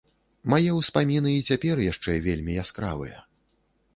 [0.53, 3.21] Мае ўспаміны і цяпер яшчэ вельмі яскравыя.